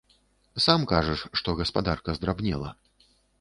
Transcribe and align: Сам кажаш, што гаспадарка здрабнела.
Сам 0.65 0.87
кажаш, 0.91 1.21
што 1.41 1.55
гаспадарка 1.61 2.17
здрабнела. 2.21 2.73